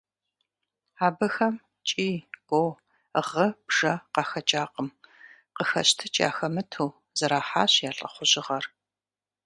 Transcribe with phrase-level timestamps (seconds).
[1.05, 1.55] Абыхэм
[1.87, 2.69] кӀий-гуо,
[3.29, 4.87] гъы-бжэ къахэкӀакъым–
[5.55, 8.65] къыхэщтыкӀ яхэмыту, зэрахьащ я лӀыхъужьыгъэр.